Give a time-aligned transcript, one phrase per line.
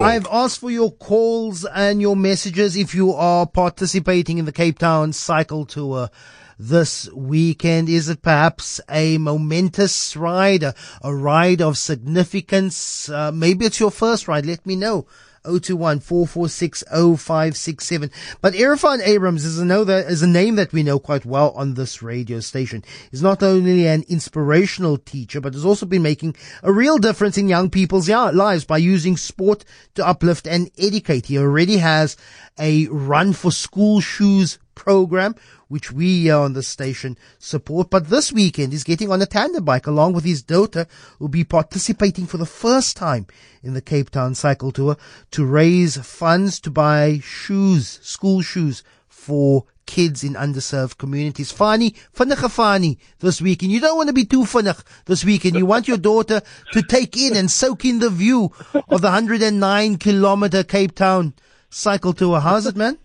[0.00, 4.78] I've asked for your calls and your messages if you are participating in the Cape
[4.78, 6.08] Town cycle tour
[6.56, 7.88] this weekend.
[7.88, 13.08] Is it perhaps a momentous ride, a, a ride of significance?
[13.08, 14.46] Uh, maybe it's your first ride.
[14.46, 15.08] Let me know.
[15.48, 18.10] 021 446 0567.
[18.40, 21.50] But Irfan Abrams is a, know that, is a name that we know quite well
[21.50, 22.84] on this radio station.
[23.10, 27.48] He's not only an inspirational teacher, but has also been making a real difference in
[27.48, 31.26] young people's lives by using sport to uplift and educate.
[31.26, 32.16] He already has
[32.58, 35.34] a run for school shoes program,
[35.66, 37.90] which we on the station support.
[37.90, 40.86] But this weekend, he's getting on a tandem bike along with his daughter,
[41.18, 43.26] who'll be participating for the first time
[43.62, 44.96] in the Cape Town cycle tour
[45.32, 51.50] to raise funds to buy shoes, school shoes for kids in underserved communities.
[51.50, 53.72] Fani, vinnige Fani this weekend.
[53.72, 55.56] You don't want to be too vinnig this weekend.
[55.56, 56.42] You want your daughter
[56.72, 58.52] to take in and soak in the view
[58.88, 61.34] of the 109 kilometer Cape Town
[61.70, 62.38] cycle tour.
[62.40, 62.98] How's it, man?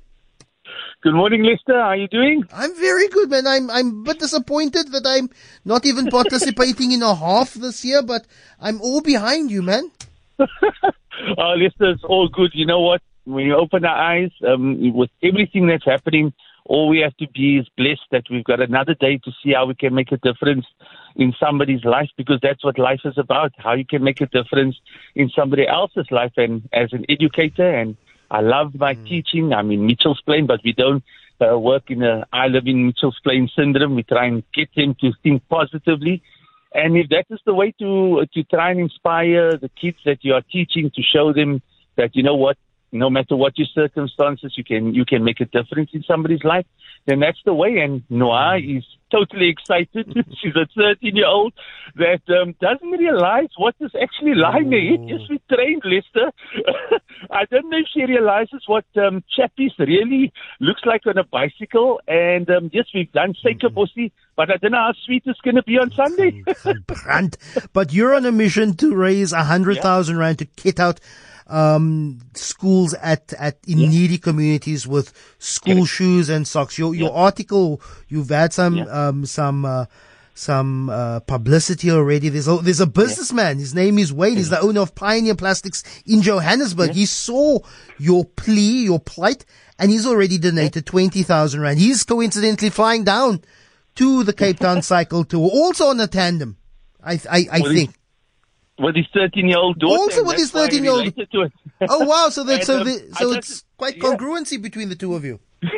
[1.03, 1.73] Good morning, Lester.
[1.73, 2.45] How are you doing?
[2.53, 3.45] I'm very good, man.
[3.45, 5.29] I'm I'm a bit disappointed that I'm
[5.65, 8.25] not even participating in a half this year, but
[8.61, 9.91] I'm all behind you, man.
[10.39, 10.45] uh,
[11.57, 12.51] Lester, it's all good.
[12.53, 13.01] You know what?
[13.25, 16.31] When you open our eyes, um, with everything that's happening,
[16.63, 19.65] all we have to be is blessed that we've got another day to see how
[19.65, 20.65] we can make a difference
[21.17, 23.51] in somebody's life because that's what life is about.
[23.57, 24.77] How you can make a difference
[25.15, 26.31] in somebody else's life.
[26.37, 27.97] And as an educator and
[28.33, 29.07] I love my mm.
[29.07, 29.53] teaching.
[29.53, 31.03] I'm in Mitchell's Plain, but we don't
[31.39, 33.95] uh, work in a I live in Mitchell's Plain syndrome.
[33.95, 36.23] We try and get them to think positively.
[36.73, 40.33] And if that is the way to to try and inspire the kids that you
[40.33, 41.61] are teaching to show them
[41.95, 42.57] that you know what
[42.93, 46.65] no matter what your circumstances, you can you can make a difference in somebody's life.
[47.05, 47.79] Then that's the way.
[47.79, 48.77] And Noah mm.
[48.77, 50.05] is totally excited.
[50.41, 51.53] She's a 13 year old
[51.95, 54.79] that um, doesn't realize what is actually lying there.
[54.79, 56.31] Yes, we trained Lester.
[57.31, 61.99] I don't know if she realizes what um, Chappies really looks like on a bicycle.
[62.07, 64.35] And um, yes, we've done Suikerbossie, mm-hmm.
[64.35, 66.43] but I don't know how sweet it's going to be on Sunday.
[67.73, 70.21] but you're on a mission to raise a hundred thousand yeah.
[70.21, 70.99] rand to kit out
[71.47, 73.89] um, schools at, at in yeah.
[73.89, 75.85] needy communities with school yeah.
[75.85, 76.77] shoes and socks.
[76.77, 79.85] Your your article, you've had some um, some uh,
[80.35, 82.29] some uh, publicity already.
[82.29, 83.59] There's a, there's a businessman.
[83.59, 84.37] His name is Wayne.
[84.37, 86.91] He's the owner of Pioneer Plastics in Johannesburg.
[86.91, 87.59] He saw
[87.99, 89.45] your plea, your plight,
[89.77, 91.79] and he's already donated twenty thousand rand.
[91.79, 93.41] He's coincidentally flying down
[93.95, 96.57] to the Cape Town cycle tour, also on a tandem.
[97.03, 97.95] I I, I well, think
[98.79, 99.93] with his 13 year old daughter.
[99.93, 101.13] Also with his 13 year old.
[101.89, 102.29] oh wow!
[102.29, 104.57] So that so um, the, so it's quite congruency yeah.
[104.59, 105.39] between the two of you.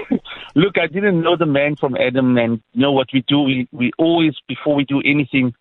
[0.56, 3.42] Look, I didn't know the man from Adam, and you know what we do.
[3.42, 5.54] We we always before we do anything,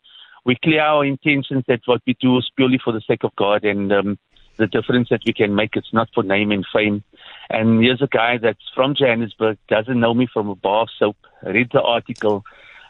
[0.44, 3.64] we clear our intentions that what we do is purely for the sake of God
[3.64, 4.18] and um,
[4.56, 5.76] the difference that we can make.
[5.76, 7.02] It's not for name and fame.
[7.50, 11.16] And here's a guy that's from Johannesburg, doesn't know me from a bar of soap.
[11.42, 12.44] Read the article,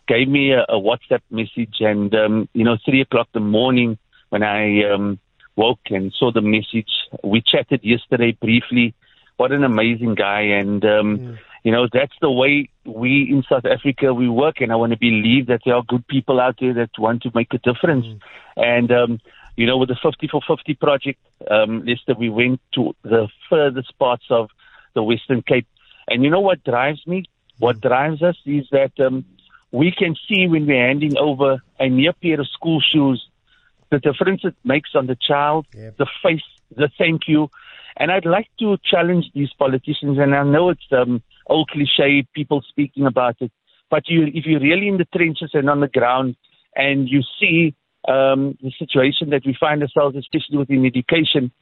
[0.07, 3.99] gave me a, a WhatsApp message, and um, you know, three o'clock in the morning
[4.35, 5.21] when I um,
[5.55, 6.91] woke and saw the message.
[7.23, 8.93] We chatted yesterday briefly.
[9.37, 10.41] What an amazing guy.
[10.61, 14.57] And, um, you know, that's the way we in South Africa, we work.
[14.61, 17.31] And I want to believe that there are good people out there that want to
[17.33, 18.07] make a difference.
[18.07, 18.21] Mm.
[18.57, 19.21] And, um,
[19.55, 23.97] you know, with the 50 for 50 project, um, Lester, we went to the furthest
[24.01, 24.51] parts of
[24.95, 25.69] the Western Cape.
[26.09, 27.27] And you know what drives me?
[27.61, 27.83] What mm.
[27.83, 29.25] drives us is that um,
[29.71, 33.25] we can see when we're handing over a near pair of school shoes
[33.91, 35.97] the difference it makes on the child, yep.
[35.97, 36.43] the face,
[36.77, 37.49] the thank you.
[37.97, 42.63] And I'd like to challenge these politicians, and I know it's um, old cliche, people
[42.69, 43.53] speaking about it,
[43.91, 46.37] but you, if you're really in the trenches and on the ground
[46.75, 47.75] and you see
[48.09, 51.53] um, the situation that we find ourselves, especially within education,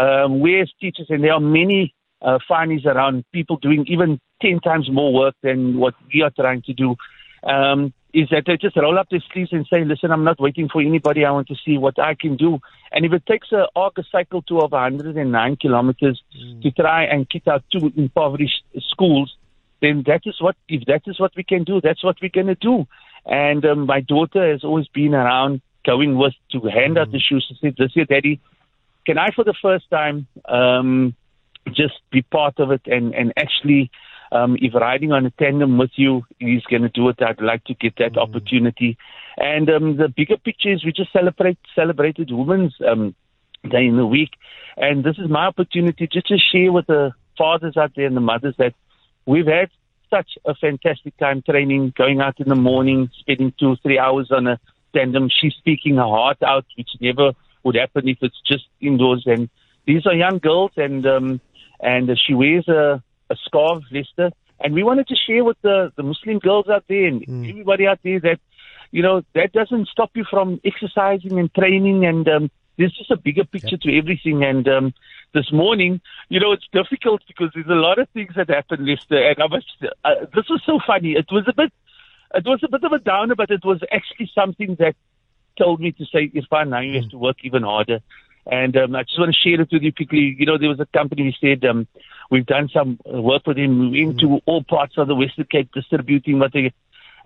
[0.00, 4.60] um, we as teachers, and there are many uh, findings around people doing even 10
[4.60, 6.96] times more work than what we are trying to do.
[7.42, 10.68] Um, is that they just roll up their sleeves and say, listen, I'm not waiting
[10.72, 11.24] for anybody.
[11.24, 12.60] I want to see what I can do.
[12.92, 16.62] And if it takes a arc a cycle tour of 109 kilometers mm.
[16.62, 19.36] to try and get out two impoverished schools,
[19.82, 22.46] then that is what, if that is what we can do, that's what we're going
[22.46, 22.86] to do.
[23.26, 27.00] And um, my daughter has always been around going with to hand mm.
[27.00, 27.28] out the mm.
[27.28, 27.44] shoes.
[27.48, 28.40] She said, this year, daddy,
[29.04, 31.16] can I for the first time um,
[31.72, 33.90] just be part of it and, and actually
[34.34, 37.64] um, if riding on a tandem with you is going to do it, I'd like
[37.64, 38.22] to get that mm.
[38.22, 38.98] opportunity.
[39.36, 43.14] And um, the bigger picture is we just celebrate celebrated Women's um,
[43.68, 44.32] Day in the week,
[44.76, 48.20] and this is my opportunity just to share with the fathers out there and the
[48.20, 48.74] mothers that
[49.24, 49.70] we've had
[50.10, 54.30] such a fantastic time training, going out in the morning, spending two or three hours
[54.30, 54.60] on a
[54.94, 55.30] tandem.
[55.30, 57.32] She's speaking her heart out, which never
[57.62, 59.24] would happen if it's just indoors.
[59.26, 59.48] And
[59.86, 61.40] these are young girls, and um,
[61.80, 63.02] and she wears a,
[63.34, 64.30] a scarf, Lester.
[64.60, 67.50] And we wanted to share with the, the Muslim girls out there and mm.
[67.50, 68.40] everybody out there that,
[68.90, 72.06] you know, that doesn't stop you from exercising and training.
[72.06, 73.80] And um, there's just a bigger picture yep.
[73.80, 74.44] to everything.
[74.44, 74.94] And um,
[75.32, 79.20] this morning, you know, it's difficult because there's a lot of things that happen, Lester.
[79.30, 79.64] And I was,
[80.04, 81.12] uh, this was so funny.
[81.12, 81.72] It was a bit,
[82.34, 84.94] it was a bit of a downer, but it was actually something that
[85.58, 87.10] told me to say, Irfan, now you have mm.
[87.10, 88.00] to work even harder.
[88.46, 90.36] And um, I just want to share it with you quickly.
[90.38, 91.86] You know, there was a company who said um,
[92.30, 94.40] we've done some work with him into mm.
[94.46, 96.72] all parts of the Western Cape, distributing what they.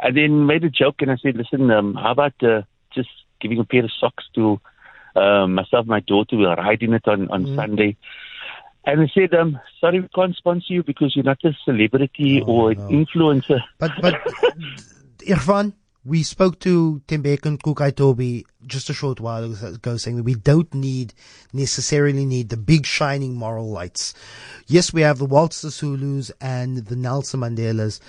[0.00, 2.62] And then made a joke, and I said, "Listen, um, how about uh,
[2.94, 3.08] just
[3.40, 4.60] giving a pair of socks to
[5.16, 6.36] uh, myself, my daughter?
[6.36, 7.56] We're riding it on on mm.
[7.56, 7.96] Sunday."
[8.84, 12.46] And they said, um, "Sorry, we can't sponsor you because you're not a celebrity oh,
[12.46, 14.14] or an influencer." But but
[15.26, 15.72] Irfan,
[16.08, 20.34] we spoke to Tembek and Kukai Toby just a short while ago saying that we
[20.34, 21.12] don't need
[21.52, 24.14] necessarily need the big shining moral lights.
[24.66, 28.00] Yes, we have the Walter Sisulus and the Nelson Mandelas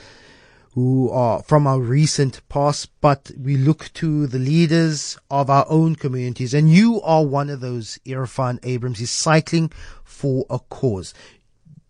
[0.76, 5.96] who are from our recent past, but we look to the leaders of our own
[5.96, 6.54] communities.
[6.54, 9.00] And you are one of those, Irfan Abrams.
[9.00, 9.74] He's cycling
[10.06, 11.14] for a cause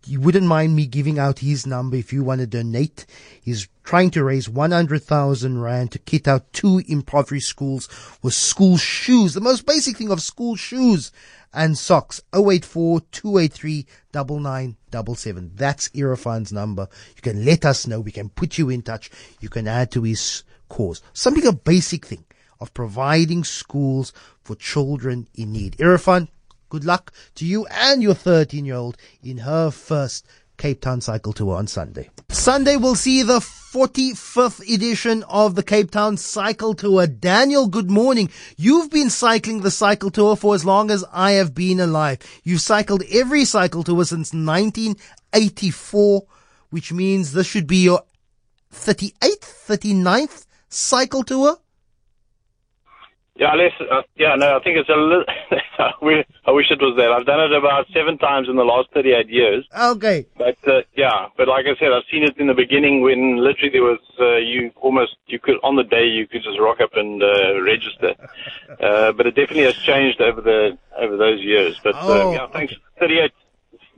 [0.06, 3.06] you wouldn't mind me giving out his number if you want to donate.
[3.40, 7.88] He's trying to raise 100,000 rand to kit out two impoverished schools
[8.22, 11.12] with school shoes, the most basic thing of school shoes
[11.52, 12.22] and socks.
[12.32, 15.52] 084 283 9977.
[15.54, 16.88] That's Irfan's number.
[17.16, 18.00] You can let us know.
[18.00, 19.10] We can put you in touch.
[19.40, 21.02] You can add to his cause.
[21.12, 22.24] Something a basic thing
[22.60, 24.12] of providing schools
[24.42, 25.76] for children in need.
[25.78, 26.28] Irfan,
[26.70, 30.24] Good luck to you and your 13 year old in her first
[30.56, 32.10] Cape Town Cycle Tour on Sunday.
[32.28, 37.08] Sunday will see the 45th edition of the Cape Town Cycle Tour.
[37.08, 38.30] Daniel, good morning.
[38.56, 42.18] You've been cycling the cycle tour for as long as I have been alive.
[42.44, 46.22] You've cycled every cycle tour since 1984,
[46.70, 48.02] which means this should be your
[48.72, 51.58] 38th, 39th cycle tour?
[53.40, 55.24] Yeah, less, uh, yeah, no, I think it's a little.
[56.44, 57.08] I wish it was that.
[57.10, 59.66] I've done it about seven times in the last 38 years.
[59.72, 60.26] Okay.
[60.36, 63.70] But uh, yeah, but like I said, I've seen it in the beginning when literally
[63.72, 66.90] there was uh, you almost you could on the day you could just rock up
[66.92, 68.12] and uh, register.
[68.84, 71.80] uh, but it definitely has changed over the over those years.
[71.82, 72.74] But uh, oh, yeah, thanks.
[72.74, 73.08] Okay.
[73.08, 73.32] 38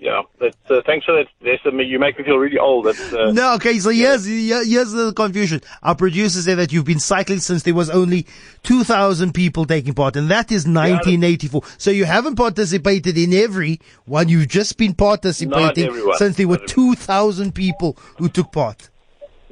[0.03, 0.23] yeah.
[0.39, 1.29] But, uh, thanks for that.
[1.41, 2.87] Yes, you make me feel really old.
[2.87, 3.79] That's, uh, no, okay.
[3.79, 5.61] So here's here's the confusion.
[5.83, 8.27] Our producers say that you've been cycling since there was only
[8.65, 11.61] two thousand people taking part, and that is 1984.
[11.63, 14.29] Yeah, so you haven't participated in every one.
[14.29, 18.91] You've just been participating since there were two thousand people who took part.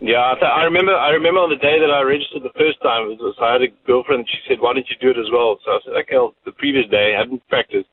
[0.03, 0.97] Yeah, I, remember.
[0.97, 3.69] I remember on the day that I registered the first time, was, I had a
[3.87, 4.27] girlfriend.
[4.27, 6.53] She said, "Why don't you do it as well?" So I said, "Okay." Well, the
[6.53, 7.93] previous day, I hadn't practiced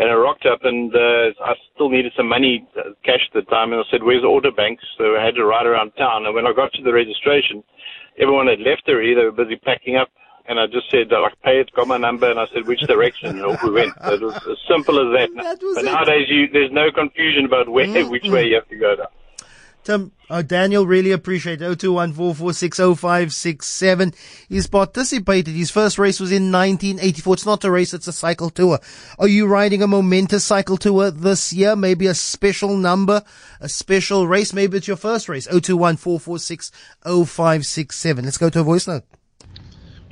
[0.00, 3.42] and I rocked up and uh, I still needed some money, uh, cash at the
[3.50, 6.24] time, and I said, "Where's the autobank?" So I had to ride around town.
[6.24, 7.62] And when I got to the registration,
[8.18, 9.12] everyone had left already.
[9.12, 10.08] They were busy packing up,
[10.48, 13.28] and I just said, "Like pay it." Got my number, and I said, "Which direction?"
[13.28, 13.92] And off we went.
[14.02, 15.28] So it was as simple as that.
[15.36, 15.92] that but it.
[15.92, 18.08] nowadays, you, there's no confusion about where, mm-hmm.
[18.08, 19.12] which way you have to go down.
[19.82, 21.78] Tim, uh, Daniel, really appreciate it.
[21.78, 24.14] 0214460567.
[24.48, 25.54] He's participated.
[25.54, 27.34] His first race was in 1984.
[27.34, 28.78] It's not a race, it's a cycle tour.
[29.18, 31.74] Are you riding a momentous cycle tour this year?
[31.76, 33.22] Maybe a special number,
[33.60, 34.52] a special race?
[34.52, 35.48] Maybe it's your first race.
[35.48, 38.24] 0214460567.
[38.24, 39.04] Let's go to a voice note.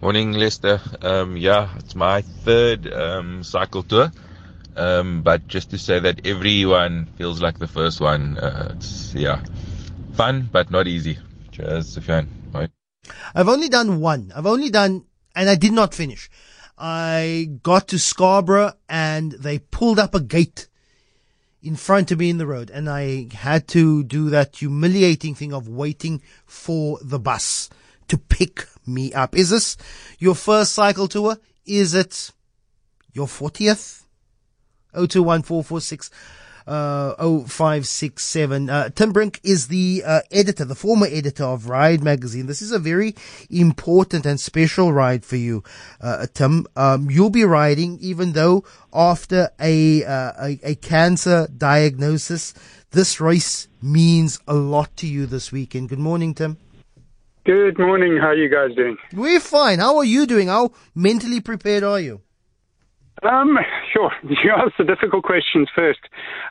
[0.01, 0.81] Morning, Lester.
[1.03, 4.11] Um, yeah, it's my third um, cycle tour.
[4.79, 8.39] Um, but just to say that everyone feels like the first one.
[8.39, 9.43] Uh, it's, yeah,
[10.15, 11.19] fun, but not easy.
[11.51, 12.29] Cheers, Sufyan.
[12.53, 12.69] Bye.
[13.35, 14.33] I've only done one.
[14.35, 15.05] I've only done,
[15.35, 16.31] and I did not finish.
[16.79, 20.69] I got to Scarborough and they pulled up a gate
[21.61, 25.53] in front of me in the road and I had to do that humiliating thing
[25.53, 27.69] of waiting for the bus
[28.07, 29.37] to pick me up.
[29.37, 29.77] Is this
[30.21, 31.39] your first cycle tour?
[31.67, 32.31] Is it
[33.13, 34.05] your 40th?
[35.07, 36.11] 021446
[36.69, 38.71] uh, 0567.
[38.71, 42.47] Uh, Tim Brink is the uh, editor, the former editor of Ride magazine.
[42.47, 43.14] This is a very
[43.50, 45.64] important and special ride for you,
[46.00, 46.67] uh, Tim.
[46.76, 52.55] Um, you'll be riding, even though after a, uh, a, a cancer diagnosis,
[52.90, 55.88] this race means a lot to you this weekend.
[55.88, 56.59] Good morning, Tim.
[57.45, 58.19] Good morning.
[58.19, 58.99] How are you guys doing?
[59.14, 59.78] We're fine.
[59.78, 60.49] How are you doing?
[60.49, 62.21] How mentally prepared are you?
[63.23, 63.59] Um,
[63.93, 64.13] sure.
[64.23, 66.01] You asked the difficult questions first.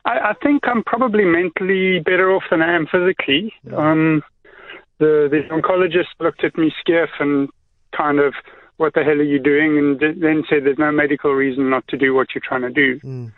[0.05, 3.53] I, I, think I'm probably mentally better off than I am physically.
[3.75, 4.23] Um,
[4.99, 7.49] the the oncologist looked at me skiff and
[7.95, 8.33] kind of,
[8.77, 9.77] what the hell are you doing?
[9.77, 12.99] And then said there's no medical reason not to do what you're trying to do.
[12.99, 13.31] Mm.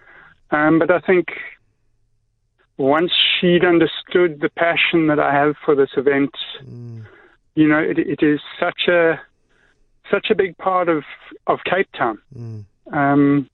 [0.51, 1.27] Um, but I think
[2.77, 6.31] once she'd understood the passion that I have for this event,
[6.63, 7.05] mm.
[7.55, 9.19] you know, it, it is such a
[10.09, 11.03] such a big part of
[11.48, 12.19] of Cape Town.
[12.36, 12.65] Mm.
[13.13, 13.49] Um,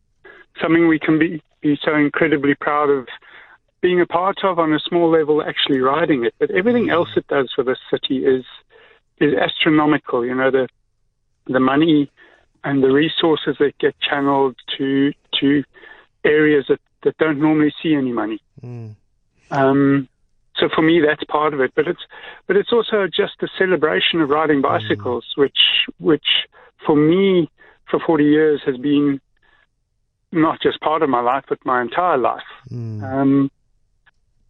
[0.62, 3.08] something we can be be so incredibly proud of
[3.82, 6.34] being a part of on a small level, actually riding it.
[6.40, 8.46] But everything else it does for the city is
[9.20, 10.26] is astronomical.
[10.26, 10.68] You know, the
[11.48, 12.12] the money
[12.64, 15.64] and the resources that get channeled to to
[16.24, 18.40] areas that, that don't normally see any money.
[18.64, 18.96] Mm.
[19.52, 20.10] Um,
[20.58, 21.72] so for me, that's part of it.
[21.76, 22.02] But it's
[22.48, 24.64] but it's also just a celebration of riding mm.
[24.64, 25.42] bicycles, mm.
[25.42, 25.60] which
[26.00, 26.48] which
[26.86, 27.50] for me
[27.90, 29.22] for 40 years has been
[30.36, 32.44] not just part of my life, but my entire life.
[32.72, 33.04] Mm.
[33.04, 33.52] Um,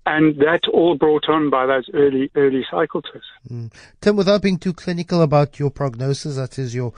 [0.07, 3.27] and that's all brought on by those early early cycle tests.
[3.49, 3.73] Mm.
[4.01, 6.93] Tim, without being too clinical about your prognosis, that is your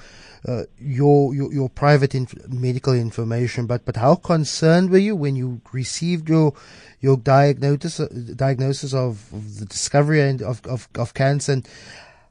[0.48, 5.38] uh, your, your your private inf- medical information, but but how concerned were you when
[5.38, 6.54] you received your
[7.00, 11.68] your diagnosis uh, diagnosis of, of, the discovery and of, of of cancer, and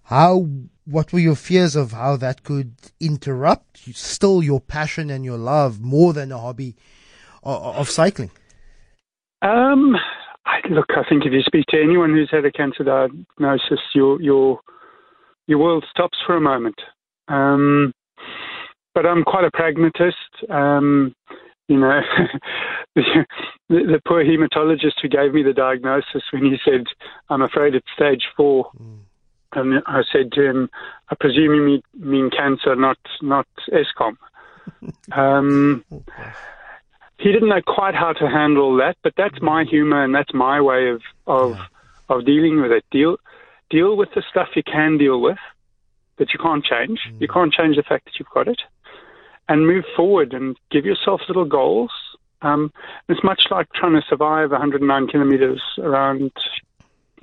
[0.07, 0.49] how
[0.85, 5.81] what were your fears of how that could interrupt still your passion and your love
[5.81, 6.77] more than a hobby
[7.43, 8.31] of, of cycling?
[9.43, 9.97] Um
[10.47, 14.23] I, look, I think if you speak to anyone who's had a cancer diagnosis, your
[14.23, 14.61] your
[15.47, 16.77] your world stops for a moment.
[17.29, 17.93] Um,
[18.95, 20.17] but I'm quite a pragmatist.
[20.49, 21.15] Um,
[21.69, 22.01] you know,
[22.95, 23.25] the,
[23.69, 26.85] the, poor hematologist who gave me the diagnosis when he said,
[27.29, 28.71] "I'm afraid it's stage four.
[28.81, 29.01] Mm.
[29.53, 30.71] And I said to him,
[31.11, 34.17] "I presume you mean, mean cancer, not not Eskom."
[35.13, 36.03] um, oh,
[37.19, 40.61] he didn't know quite how to handle that, but that's my humor and that's my
[40.61, 41.67] way of of yeah.
[42.09, 42.85] of dealing with it.
[42.91, 43.17] Deal
[43.71, 45.39] deal with the stuff you can deal with
[46.19, 47.01] that you can't change.
[47.09, 47.21] Mm.
[47.21, 48.61] You can't change the fact that you've got it,
[49.49, 51.91] and move forward and give yourself little goals.
[52.43, 52.71] Um,
[53.09, 56.33] it's much like trying to survive 109 kilometers around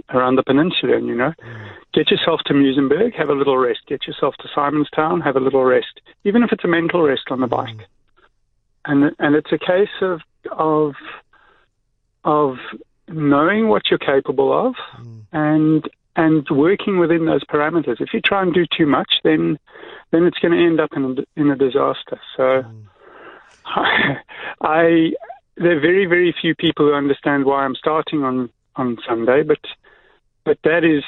[0.10, 1.00] around the peninsula.
[1.00, 1.70] You know, mm.
[1.94, 3.82] get yourself to Muizenberg, have a little rest.
[3.88, 7.40] Get yourself to Simonstown, have a little rest, even if it's a mental rest on
[7.40, 7.76] the bike.
[7.76, 7.86] Mm
[8.86, 10.22] and and it's a case of
[10.52, 10.94] of
[12.24, 12.58] of
[13.08, 15.22] knowing what you're capable of mm.
[15.32, 18.00] and and working within those parameters.
[18.00, 19.58] If you try and do too much, then
[20.12, 22.20] then it's going to end up in a, in a disaster.
[22.38, 22.84] So, mm.
[23.66, 24.18] I,
[24.62, 25.14] I
[25.58, 29.60] there are very very few people who understand why I'm starting on on Sunday, but
[30.46, 31.04] but that is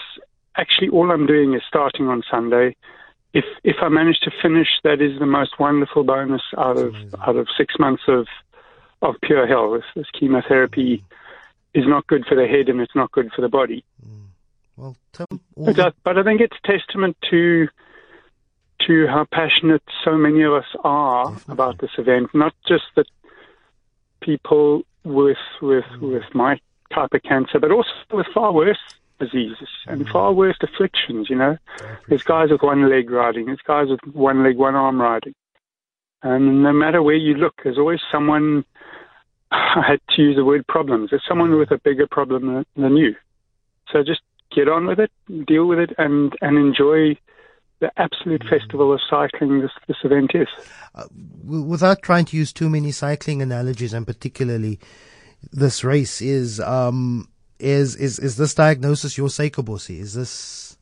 [0.57, 2.75] actually all I'm doing is starting on Sunday
[3.35, 6.95] if if I manage to finish, that is the most wonderful bonus out of
[7.27, 8.27] out of six months of
[9.01, 9.73] of pure hell.
[9.73, 11.79] This, this chemotherapy mm.
[11.79, 13.83] is not good for the head and it's not good for the body.
[14.03, 14.21] Mm.
[14.77, 14.95] Well,
[15.57, 17.67] but, I, but I think it's testament to
[18.87, 21.53] to how passionate so many of us are Definitely.
[21.53, 22.29] about this event.
[22.33, 23.07] Not just that
[24.21, 26.13] people with with mm.
[26.13, 26.57] with my
[26.93, 28.79] type of cancer, but also with far worse
[29.19, 30.11] diseases and mm.
[30.11, 31.57] far worse afflictions, you know.
[32.07, 35.33] There's guys with one leg riding, there's guys with one leg, one arm riding.
[36.23, 38.65] And no matter where you look, there's always someone,
[39.51, 41.59] I had to use the word problems, there's someone mm.
[41.59, 43.15] with a bigger problem than you.
[43.91, 44.21] So just
[44.53, 45.11] get on with it,
[45.45, 47.17] deal with it, and, and enjoy
[47.79, 48.49] the absolute mm.
[48.49, 50.47] festival of cycling this, this event is.
[50.93, 51.05] Uh,
[51.43, 54.79] without trying to use too many cycling analogies, and particularly
[55.51, 57.27] this race is um,
[57.59, 59.99] is is is this diagnosis your Suikerbossie?
[59.99, 60.77] Is this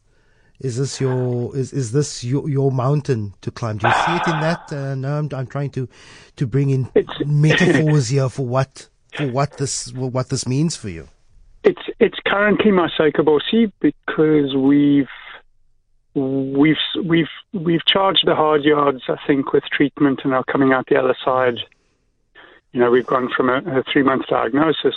[0.60, 3.77] is this your is is this your your mountain to climb?
[3.77, 4.72] Do you see it in that?
[4.72, 5.88] Uh, no, I'm I'm trying to
[6.36, 10.89] to bring in it's, metaphors here for what for what this what this means for
[10.89, 11.08] you.
[11.63, 15.08] It's it's currently my Suikerbossie because we've
[16.15, 20.88] we've we've we've charged the hard yards, I think, with treatment, and are coming out
[20.88, 21.60] the other side.
[22.72, 24.96] You know, we've gone from a, a three month diagnosis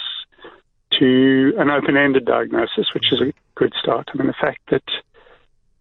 [0.99, 4.09] to an open-ended diagnosis, which is a good start.
[4.13, 4.83] I mean, the fact that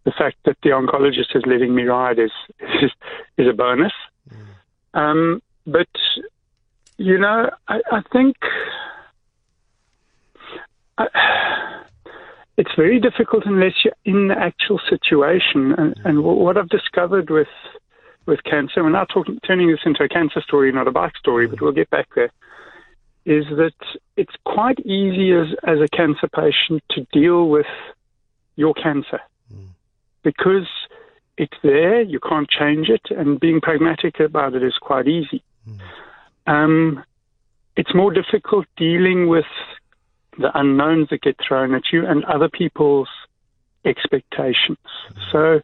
[0.06, 2.32] the fact that the oncologist is letting me ride is
[2.82, 2.92] is,
[3.38, 3.94] is a bonus.
[4.30, 5.00] Mm.
[5.00, 5.88] Um, but
[6.98, 8.36] you know, I, I think
[10.98, 11.08] I,
[12.58, 15.74] it's very difficult unless you're in the actual situation.
[15.78, 17.48] And, and what I've discovered with
[18.26, 21.46] with cancer, we're now talking, turning this into a cancer story, not a bike story,
[21.48, 22.32] but we'll get back there
[23.26, 23.74] is that
[24.16, 27.66] it's quite easy as, as a cancer patient to deal with
[28.56, 29.20] your cancer
[29.54, 29.68] mm.
[30.24, 30.68] because
[31.38, 35.44] it's there, you can't change it, and being pragmatic about it is quite easy.
[35.68, 35.80] Mm.
[36.48, 37.04] Um,
[37.76, 39.46] it's more difficult dealing with
[40.38, 43.10] the unknowns that get thrown at you and other people's
[43.84, 44.78] expectations.
[45.12, 45.32] Mm.
[45.32, 45.62] So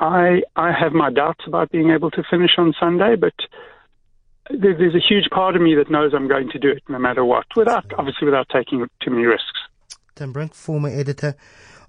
[0.00, 3.34] I I have my doubts about being able to finish on Sunday, but
[4.50, 7.24] there's a huge part of me that knows I'm going to do it no matter
[7.24, 9.60] what, without obviously without taking too many risks.
[10.14, 11.36] Tim Brink, former editor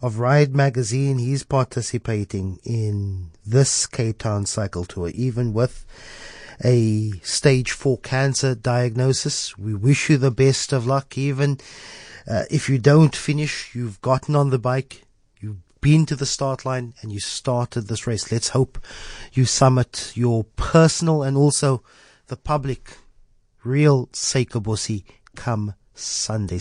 [0.01, 5.85] of Ride magazine, he's participating in this Cape Town cycle tour, even with
[6.63, 9.57] a stage four cancer diagnosis.
[9.57, 11.17] We wish you the best of luck.
[11.17, 11.59] Even
[12.29, 15.03] uh, if you don't finish, you've gotten on the bike,
[15.39, 18.31] you've been to the start line, and you started this race.
[18.31, 18.79] Let's hope
[19.33, 21.81] you summit your personal and also
[22.27, 22.98] the public
[23.63, 25.03] real Suikerbossie
[25.36, 26.60] come Sunday.